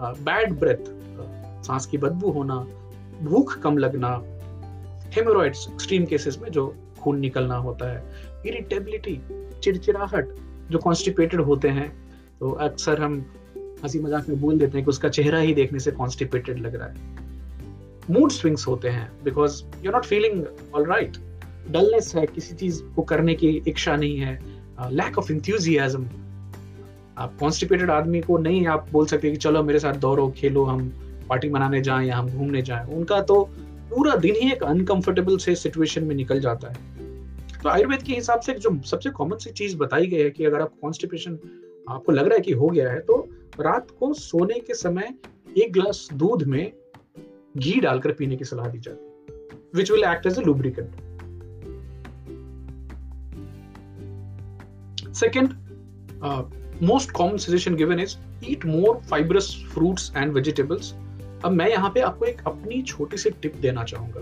[0.00, 0.84] बैड ब्रेथ
[1.66, 2.54] सांस की बदबू होना,
[3.22, 4.10] भूख कम लगना
[5.16, 6.66] हेमोरॉइड्स एक्सट्रीम केसेस में जो
[7.00, 8.02] खून निकलना होता है
[8.46, 9.20] इरिटेबिलिटी
[9.62, 10.34] चिड़चिड़ाहट
[10.70, 11.88] जो कॉन्स्टिपेटेड होते हैं
[12.40, 13.14] तो अक्सर हम
[13.84, 16.88] हँसी मज़ाक में बोल देते हैं कि उसका चेहरा ही देखने से कॉन्स्टिपेटेड लग रहा
[16.88, 17.24] है।
[18.10, 21.16] मूड स्विंग्स होते हैं because you not feeling all right
[21.70, 24.38] dullness है, किसी चीज़ को करने की इच्छा नहीं है
[24.92, 26.04] लैक ऑफ़ इंथ्यूजियाजम
[27.18, 30.88] आप कॉन्स्टिपेटेड आदमी को नहीं आप बोल सकते कि चलो मेरे साथ दौड़ो, खेलो, हम
[31.28, 33.42] पार्टी मनाने जाएँ या हम घूमने जाएँ। उनका तो
[33.90, 36.94] पूरा दिन ही एक अनकंफर्टेबल से सिचुएशन में निकल जाता है।
[37.62, 40.60] तो आयुर्वेद के हिसाब से जो सबसे कॉमन सी चीज़ बताई गई है कि अगर
[40.60, 41.38] आप कॉन्स्टिपेशन
[41.90, 43.16] आपको लग रहा है कि हो गया है तो
[43.60, 45.14] रात को सोने के समय
[45.58, 46.72] एक ग्लास दूध में
[47.56, 50.90] घी डालकर पीने की सलाह दी जाती है which will act as a lubricant
[55.14, 55.48] second
[56.82, 58.16] most common suggestion given is
[58.50, 60.92] eat more fibrous fruits and vegetables
[61.44, 64.20] अब मैं यहाँ पे आपको एक अपनी छोटी सी टिप देना चाहूँगा।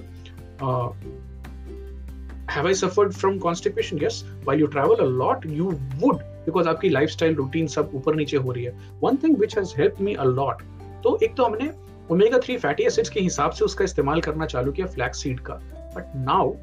[2.52, 5.70] Have I suffered from constipation yes while you travel a lot you
[6.02, 6.16] would
[6.46, 10.00] because आपकी लाइफस्टाइल रूटीन सब ऊपर नीचे हो रही है। One thing which has help
[10.00, 10.62] me a lot
[11.04, 11.70] तो एक तो हमने
[12.10, 15.54] ओमेगा थ्री फैटी एसिड्स के हिसाब से उसका इस्तेमाल करना चालू किया फ्लैक्स सीड का।
[15.96, 16.54] But now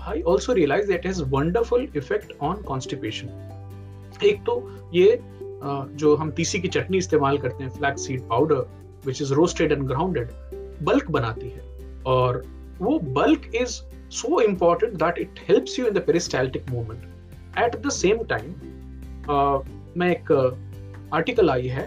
[0.00, 5.18] I also realise that has wonderful effect on constipation एक तो ये
[6.02, 8.66] जो हम तीसी की चटनी इस्तेमाल करते हैं flax seed powder
[9.06, 10.28] which is roasted and grounded
[10.82, 11.62] bulk बनाती है।
[12.06, 12.42] और
[12.80, 13.80] वो bulk is
[14.48, 17.04] important that it helps you in the peristaltic movement.
[17.62, 18.52] At the same time,
[19.28, 19.58] uh,
[19.96, 20.30] मैं एक
[21.14, 21.86] आर्टिकल आई है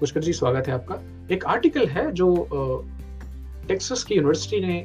[0.00, 0.94] पुष्कर जी स्वागत है आपका।
[1.30, 2.28] एक आर्टिकल है जो
[3.68, 4.78] टेक्सास की यूनिवर्सिटी ने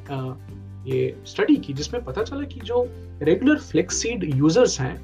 [0.91, 2.83] ये स्टडी की जिसमें पता चला कि जो
[3.21, 4.95] रेगुलर फ्लेक्सीड यूज़र्स हैं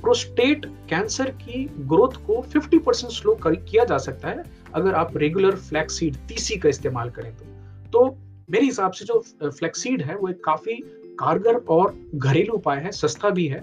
[0.00, 4.44] प्रोस्टेट कैंसर की ग्रोथ को 50 परसेंट स्लो कर, किया जा सकता है
[4.74, 7.44] अगर आप रेगुलर फ्लैक्सीड तीसी का इस्तेमाल करें तो।
[7.92, 8.16] तो
[8.50, 9.18] मेरे हिसाब से जो
[9.50, 10.74] फ्लैक्सीड है वो एक काफ़ी
[11.20, 13.62] कारगर और घरेलू उपाय है सस्ता भी है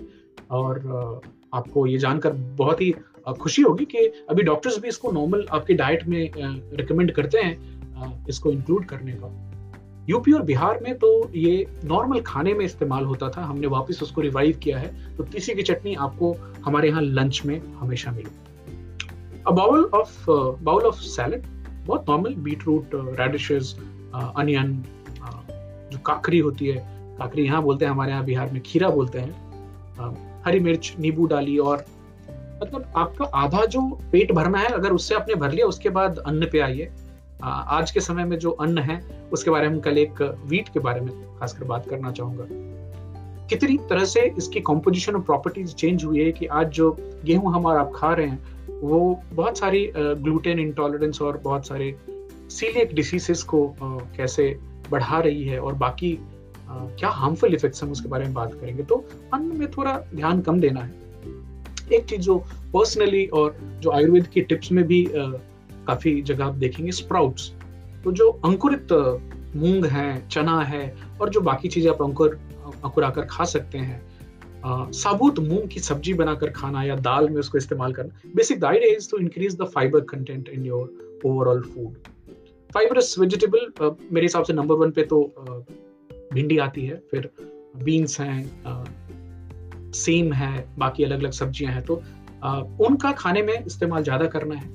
[0.52, 1.22] और
[1.54, 2.94] आपको ये जानकर बहुत ही
[3.30, 6.32] खुशी होगी कि अभी डॉक्टर्स भी इसको नॉर्मल आपके डाइट में
[6.78, 9.30] रिकमेंड करते हैं इसको इंक्लूड करने का।
[10.10, 14.22] यूपी और बिहार में तो ये नॉर्मल खाने में इस्तेमाल होता था, हमने वापस उसको
[14.22, 16.34] रिवाइव किया है तो तीसी की चटनी आपको
[16.66, 20.26] हमारे यहाँ लंच में हमेशा मिले। Bowl of
[20.64, 21.46] bowl of salad
[21.86, 23.76] बहुत normal beetroot radishes
[24.16, 24.84] onion
[25.92, 26.78] जो काकरी होती है,
[27.18, 31.58] काकरी यहाँ बोलते हैं, हमारे यहाँ बिहार में खीरा बोलते हैं। हरी मिर्च, नींबू डाली
[31.60, 31.86] और
[32.64, 36.48] मतलब आपका आधा जो पेट भरना है, अगर उससे आपने भर लिया, उसके बाद अन्न
[36.52, 36.92] पे आइए।
[37.44, 39.00] आज के समय में जो अन्न है,
[39.34, 42.46] उसके बारे में कल एक वीट के बारे में खासकर बात करना चाहूँगा।
[43.50, 46.92] कितनी तरह से इसकी कॉम्पोजिशन और प्रॉपर्टीज़ चेंज हुई है कि आज जो
[47.26, 48.40] गेहूँ हम और आप खा रहे हैं,
[48.82, 51.96] वो बहुत सारी ग्लूटेन इंटॉलरेंस और बहुत सारे
[52.50, 54.56] सीलियक डिसीजेस को कैसे
[54.92, 56.18] बढ़ा रही है और बाकी
[56.70, 60.60] क्या हार्मफुल इफेक्ट्स हम उसके बारे में बात करेंगे। तो अन्न में थोड़ा ध्यान कम
[60.60, 61.00] देना है।
[61.94, 62.38] एक चीज़ जो
[62.74, 67.54] पर्सनली और जो आयुर्वेद की टिप्स में भी काफ़ी जगह आप देखेंगे स्प्राउट्स
[68.04, 68.88] तो जो अंकुरित
[69.56, 72.40] मूंग है, चना है और जो बाकी चीज़ें आप अंकुर
[72.84, 74.12] अंकुराकर खा सकते हैं
[74.92, 78.96] साबुत मूंग की सब्ज़ी बनाकर खाना या दाल में उसको इस्तेमाल करना basic the idea
[78.96, 81.94] is to increase the fibre content in your overall food
[82.74, 83.72] fibrous vegetable
[84.12, 85.34] मेरे हिसाब से नंबर वन पे तो
[86.34, 87.30] भिंडी आती है, फिर
[87.84, 88.64] बीन्स हैं
[89.96, 92.02] सेम है बाकी अलग अलग सब्ज़ियाँ हैं तो
[92.44, 94.70] आ, उनका खाने में इस्तेमाल ज़्यादा करना है।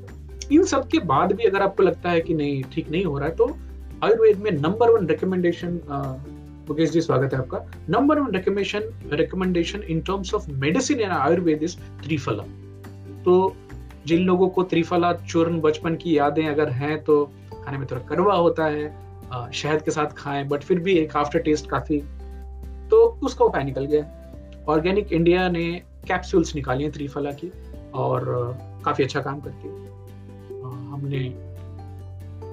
[0.53, 3.29] इन सब के बाद भी अगर आपको लगता है कि नहीं ठीक नहीं हो रहा
[3.29, 3.47] है तो
[4.05, 5.81] आयुर्वेद में number one recommendation
[6.69, 7.59] Mukesh ji स्वागत है आपका।
[7.91, 12.43] Number one recommendation recommendation in terms of medicine in Ayurveda is Triphala
[13.25, 13.57] तो
[14.07, 17.25] जिन लोगों को त्रिफला चूर्ण बचपन की यादें अगर हैं तो
[17.55, 21.39] खाने में थोड़ा कड़वा होता है शहद के साथ खाएँ बट फिर भी एक आफ्टर
[21.39, 21.99] टेस्ट काफ़ी
[22.91, 24.03] तो उसका उपाय निकल गया।
[24.69, 25.65] ऑर्गेनिक इंडिया ने
[26.09, 27.51] कैप्सूल्स निकाली हैं त्रिफला की
[27.95, 28.25] और
[28.85, 29.75] काफ़ी अच्छा काम करती है।
[30.93, 31.27] हमने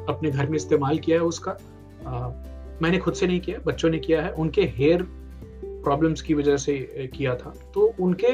[0.10, 1.58] अपने घर में इस्तेमाल किया है उसका।
[2.82, 5.04] मैंने खुद से नहीं किया बच्चों ने किया है। उनके हेयर
[5.64, 6.78] प्रॉब्लम्स की वजह से
[7.16, 8.28] किया था। तो उनके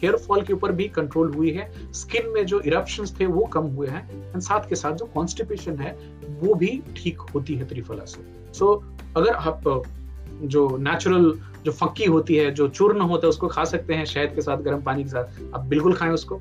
[0.00, 3.66] हेयर फॉल के ऊपर भी कंट्रोल हुई है। स्किन में जो इरप्शन थे वो कम
[3.66, 5.92] हुए हैं एंड साथ के साथ जो कॉन्स्टिपेशन है
[6.40, 9.82] वो भी ठीक होती है त्रिफला से। सो so, अगर आप
[10.42, 11.32] जो नेचुरल
[11.64, 14.58] जो फक्की होती है जो चूर्ण होता है उसको खा सकते हैं शहद के साथ
[14.58, 16.40] गर्म पानी के साथ। आप बिल्कुल खाएँ उसको।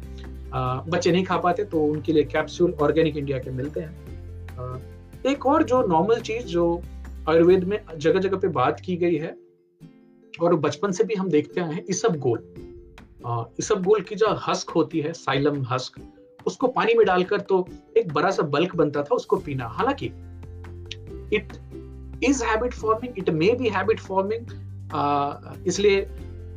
[0.54, 4.78] आ, बच्चे नहीं खा पाते तो उनके लिए कैप्सूल ऑर्गेनिक इंडिया के मिलते हैं। आ,
[5.26, 6.82] एक और जो नॉर्मल चीज़ जो
[7.30, 9.36] आयुर्वेद में जगह जगह पे बात की गई है
[10.42, 12.40] और बचपन से भी हम देखते आए हैं इसब गोल।
[13.60, 16.00] इसब गोल की जो हस्क होती है साइलम हस्क
[16.48, 20.06] उसको पानी में डालकर तो एक बड़ा सा बल्क बनता था उसको पीना। हालाँकि
[21.36, 21.54] it
[22.24, 26.02] is habit forming it may be habit forming इसलिए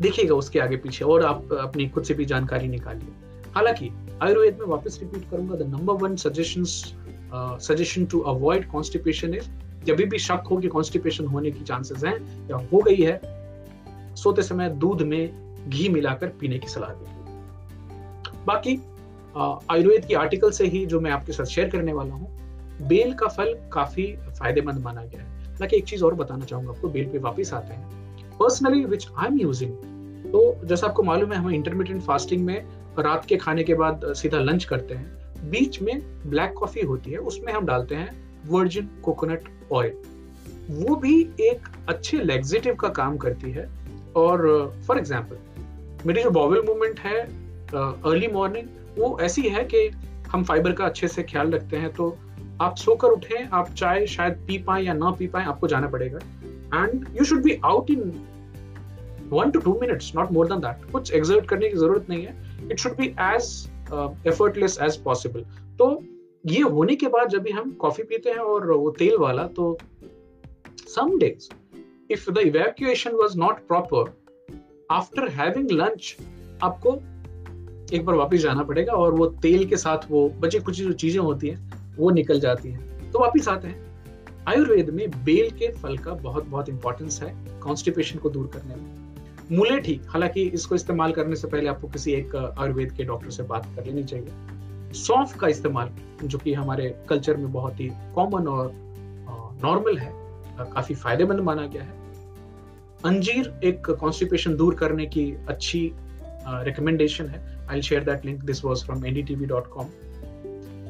[0.00, 3.08] देखिएगा उसके आगे पीछे और आप अपनी खुद से भी जानकारी निकालिए।
[3.54, 3.90] हालाँकि,
[4.22, 6.64] आयुर्वेद में वापस रिपीट करूँगा the number one suggestion
[7.62, 9.48] suggestion to avoid constipation is
[9.84, 13.20] जब भी शक हो कि कॉन्स्टिपेशन होने की चांसेस हैं, या हो गई है,
[14.14, 17.16] सोते समय दूध में घी मिलाकर पीने की सलाह दी
[18.46, 18.76] बाकी
[19.70, 22.28] आयुर्वेद की आर्टिकल से ही जो मैं आपके साथ शेयर करने वाला हूँ,
[22.88, 26.88] बेल का फल काफ़ी फ़ायदेमंद माना गया है। हालाँकि एक चीज़ और बताना चाहूँगा आपको,
[26.88, 29.72] बेल पे वापस आते हैं। Personally which I am using
[30.24, 32.64] तो जैसा आपको मालूम है, हम इंटरमीडियंट फास्टिंग में
[32.98, 37.18] रात के खाने के बाद सीधा लंच करते हैं। बीच में ब्लैक कॉफ़ी होती है,
[37.18, 38.10] उसमें हम डालते हैं
[38.48, 39.92] वर्जिन कोकोनट ऑयल
[40.70, 43.68] वो भी एक अच्छे लेग्जेटिव का काम करती है।
[44.16, 44.46] और
[44.86, 47.20] फॉर एग्ज़ाम्पल मेरी जो बॉवल मूवमेंट है
[47.72, 48.68] अर्ली मॉर्निंग
[48.98, 49.88] वो ऐसी है कि
[50.28, 52.16] हम फाइबर का अच्छे से ख्याल रखते हैं तो
[52.60, 56.18] आप सोकर उठे, आप चाय शायद पी पाए या ना पी पाए, आपको जाना पड़ेगा।
[56.74, 58.12] And you should be out in
[59.30, 62.68] one two two minutes not more than that कुछ एग्जर्ट करने की ज़रूरत नहीं है।
[62.70, 63.68] It should be as
[64.26, 65.44] effortless as possible
[65.78, 65.90] तो
[66.44, 69.76] ये होने के बाद जब भी हम कॉफ़ी पीते हैं और वो तेल वाला तो
[70.88, 71.48] some days
[72.10, 74.12] if the evacuation was not proper
[74.90, 76.16] after having lunch
[76.62, 76.94] आपको
[77.96, 81.20] एक बार वापस जाना पड़ेगा और वो तेल के साथ वो बची कुछ जो चीज़ें
[81.20, 83.86] होती हैं वो निकल जाती है। तो वापिस आते हैं।
[84.48, 88.96] आयुर्वेद में बेल के फल का बहुत बहुत इंपॉर्टेंस है कॉन्स्टिपेशन को दूर करने में।
[89.52, 93.42] मूले ठीक, हालाँकि इसको इस्तेमाल करने से पहले आपको किसी एक आयुर्वेद के डॉक्टर से
[93.42, 95.90] बात कर लेनी चाहिए। सौंफ का इस्तेमाल,
[96.24, 98.70] जो कि हमारे कल्चर में बहुत ही कॉमन और
[99.64, 100.12] नॉर्मल है
[100.64, 101.96] काफ़ी फ़ायदेमंद माना गया है।
[103.04, 105.90] अंजीर एक कॉन्स्टिपेशन दूर करने की अच्छी
[106.46, 109.86] रिकमेंडेशन है। I share that link this was from NDTV dot com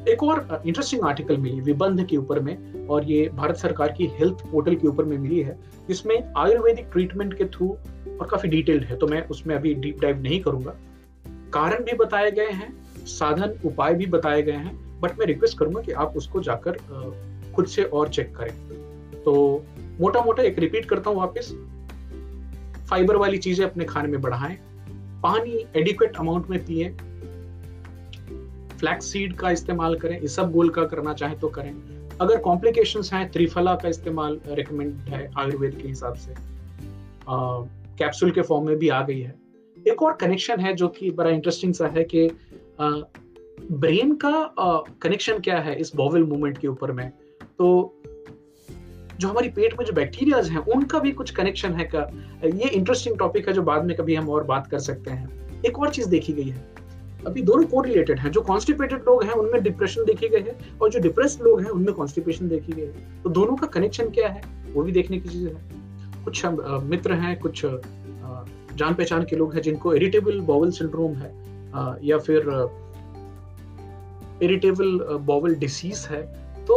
[0.09, 4.41] एक और इंटरेस्टिंग आर्टिकल मिली, विबंध के ऊपर में, और ये भारत सरकार की हेल्थ
[4.51, 7.67] पोर्टल के ऊपर में मिली है, जिसमें आयुर्वेदिक ट्रीटमेंट के थ्रू
[8.11, 10.75] और काफ़ी डिटेल्ड है तो मैं उसमें अभी डीप डाइव नहीं करूँगा।
[11.53, 12.73] कारण भी बताए गए हैं,
[13.07, 16.77] साधन उपाय भी बताए गए हैं बट मैं रिक्वेस्ट करूँगा कि आप उसको जाकर
[17.55, 18.53] खुद से और चेक करें।
[19.23, 19.33] तो
[19.99, 21.53] मोटा मोटा एक रिपीट करता हूँ वापस।
[22.89, 24.57] फाइबर वाली चीज़ें अपने खाने में बढ़ाएँ,
[25.23, 26.89] पानी एडिक्वेट अमाउंट में पिए
[28.79, 31.73] फ्लैक्स सीड का इस्तेमाल करें सब गोल का करना चाहे तो करें।
[32.21, 36.33] अगर कॉम्प्लिकेशन हैं, त्रिफला का इस्तेमाल रिकमेंड है आयुर्वेद के हिसाब से।
[37.97, 39.33] कैप्सूल के फॉर्म में भी आ गई है।
[39.87, 42.29] एक और कनेक्शन है जो कि बड़ा इंटरेस्टिंग सा है कि
[43.71, 44.53] ब्रेन का
[45.01, 47.09] कनेक्शन क्या है इस बॉवल मूवमेंट के ऊपर में?
[47.57, 48.01] तो
[49.19, 52.09] जो हमारी पेट में जो बैक्टीरियाज हैं, उनका भी कुछ कनेक्शन है का
[52.45, 55.79] ये इंटरेस्टिंग टॉपिक है जो बाद में कभी हम और बात कर सकते हैं। एक
[55.79, 56.78] और चीज़ देखी गई है।
[57.27, 60.89] अभी दोनों को रिलेटेड है, जो कॉन्स्टिपेटेड लोग हैं, उनमें डिप्रेशन देखी गई है, और
[60.89, 64.41] जो डिप्रेस्ड लोग हैं, उनमें कॉन्स्टिपेशन देखी गई है। तो दोनों का कनेक्शन क्या है,
[64.73, 66.45] वो भी देखने की चीज़ है। कुछ
[66.85, 71.31] मित्र हैं, कुछ जान पहचान के लोग हैं, जिनको इरिटेबल बॉवल सिंड्रोम है
[72.03, 72.47] या फिर
[74.43, 76.21] इरिटेबल बॉवल डिसीज है
[76.65, 76.75] तो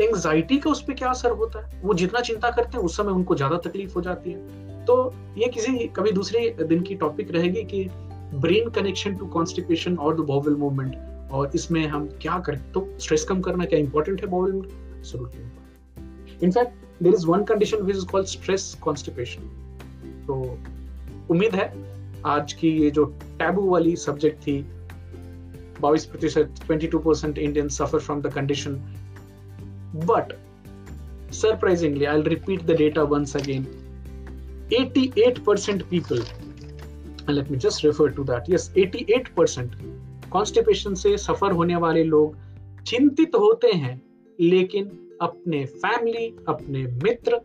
[0.00, 1.80] एंग्जाइटी का उस पर क्या असर होता है?
[1.82, 4.94] वो जितना चिंता करते हैं, उस समय उनको ज़्यादा तकलीफ़ हो जाती है। तो
[5.38, 7.84] ये किसी कभी दूसरे दिन की टॉपिक रहेगी कि
[8.34, 10.96] ब्रेन कनेक्शन टू कॉन्स्टिपेशन और द बॉवल मूवमेंट,
[11.32, 12.72] और इसमें हम क्या करें?
[12.72, 16.42] तो स्ट्रेस कम करना क्या इंपॉर्टेंट है bowel movement?
[16.42, 19.40] In fact there is one condition which is called stress constipation
[20.26, 20.58] तो
[21.30, 21.74] उम्मीद है
[22.26, 23.04] आज की ये जो
[23.38, 24.66] टैबू वाली सब्जेक्ट थी,
[25.80, 28.72] बाईस प्रतिशत twenty two percent Indian suffer from the condition
[29.94, 30.38] but
[31.32, 33.66] surprisingly I repeat the data once again
[34.72, 36.20] 88% people
[37.28, 38.48] and let me just refer to that.
[38.48, 39.76] Yes 88%
[40.32, 42.36] constipation से सफ़र होने वाले लोग
[42.86, 44.00] चिंतित होते हैं,
[44.38, 44.84] लेकिन
[45.22, 47.40] अपने फैमिली अपने मित्र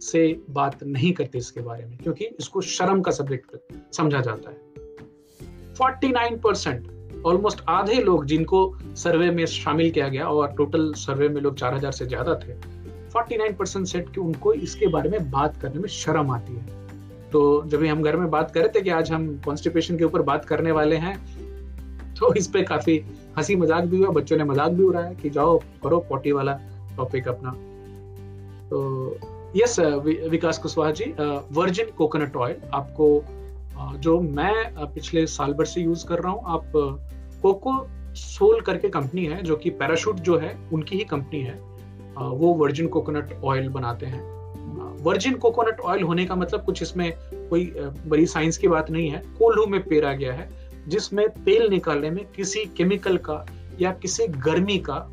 [0.00, 4.56] से बात नहीं करते इसके बारे में, क्योंकि इसको शर्म का सब्जेक्ट समझा जाता है।
[5.74, 11.40] 49 परसेंट ऑलमोस्ट आधे लोग जिनको सर्वे में शामिल किया गया, और टोटल सर्वे में
[11.40, 12.54] लोग 4000 से ज़्यादा थे
[13.10, 16.81] 49 परसेंट सेट कि उनको इसके बारे में बात करने में शर्म आती है।
[17.32, 20.04] तो जब भी हम घर में बात कर रहे थे कि आज हम कॉन्स्टिपेशन के
[20.04, 21.16] ऊपर बात करने वाले हैं
[22.14, 22.98] तो इस पे काफ़ी
[23.38, 26.58] हँसी मज़ाक भी हुआ, बच्चों ने मज़ाक भी उड़ाया कि जाओ, करो पोटी वाला
[26.96, 27.50] टॉपिक अपना।
[28.70, 29.18] तो
[29.56, 29.78] yes
[30.30, 31.04] Vikas Kushwaha ji
[31.52, 33.08] virgin coconut oil आपको
[33.98, 36.72] जो मैं पिछले साल भर से यूज़ कर रहा हूँ, आप
[37.42, 37.74] कोको
[38.16, 41.54] सोल करके कंपनी है, जो कि पैराशूट जो है, उनकी ही कंपनी है
[42.14, 44.22] वो वर्जिन कोकोनट ऑयल बनाते हैं।
[45.02, 47.64] वर्जिन कोकोनट ऑयल होने का मतलब कुछ इसमें कोई
[48.06, 50.48] बड़ी साइंस की बात नहीं है। कोल्हू में पेरा गया है,
[50.88, 53.44] जिसमें तेल निकालने में किसी केमिकल का
[53.80, 55.06] या किसी गर्मी का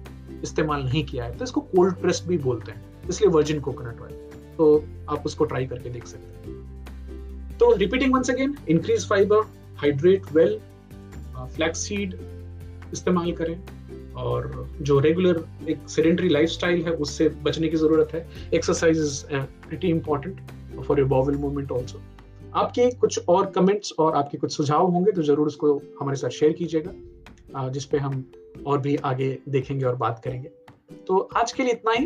[0.43, 4.13] इस्तेमाल नहीं किया है। तो इसको कोल्ड प्रेस भी बोलते हैं, इसलिए वर्जिन कोकोनट ऑयल
[4.57, 9.41] तो आप उसको ट्राई करके देख सकते हैं। तो repeating once again increase fibre
[9.77, 10.59] hydrate well
[11.55, 12.15] flaxseed
[12.93, 13.59] इस्तेमाल करें।
[14.19, 19.23] और जो रेगुलर एक सेडेंटरी लाइफस्टाइल है, उससे बचने की ज़रूरत है। Exercise is
[19.67, 20.41] pretty important
[20.81, 22.01] for your bowel movement also
[22.55, 26.53] आपके कुछ और कमेंट्स और आपके कुछ सुझाव होंगे तो ज़रूर उसको हमारे साथ शेयर
[26.53, 28.23] कीजिएगा जिसपे हम
[28.67, 30.49] और भी आगे देखेंगे और बात करेंगे।
[31.07, 32.05] तो आज के लिए इतना ही।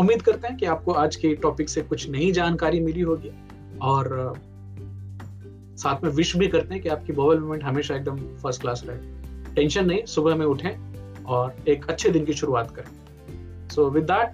[0.00, 3.30] उम्मीद करते हैं कि आपको आज के टॉपिक से कुछ नई जानकारी मिली होगी
[3.82, 4.32] और,
[5.76, 9.19] साथ में विश भी करते हैं कि आपकी बॉबल मूवमेंट हमेशा एकदम फ़र्स्ट क्लास रहे।
[9.54, 14.32] टेंशन नहीं, सुबह में उठें और एक अच्छे दिन की शुरुआत करें। So with that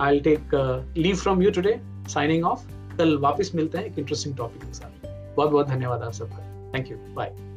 [0.00, 0.54] I take
[0.96, 1.78] leave from you today
[2.08, 2.66] signing off
[2.98, 6.90] कल वापस मिलते हैं एक इंटरेस्टिंग टॉपिक के साथ। बहुत बहुत धन्यवाद आप सबका। Thank
[6.90, 7.53] you bye